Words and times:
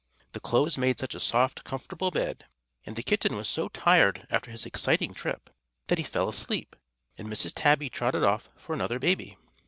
The 0.31 0.39
clothes 0.39 0.79
made 0.79 0.97
such 0.97 1.13
a 1.13 1.19
soft, 1.19 1.63
comfortable 1.63 2.09
bed, 2.09 2.45
and 2.87 2.95
the 2.95 3.03
kitten 3.03 3.35
was 3.35 3.47
so 3.47 3.67
tired 3.67 4.25
after 4.31 4.49
his 4.49 4.65
exciting 4.65 5.13
trip, 5.13 5.51
that 5.89 5.99
he 5.99 6.03
fell 6.03 6.27
asleep, 6.27 6.75
and 7.19 7.27
Mrs. 7.27 7.51
Tabby 7.55 7.87
trotted 7.91 8.23
off 8.23 8.49
for 8.57 8.73
another 8.73 8.97
baby. 8.97 9.37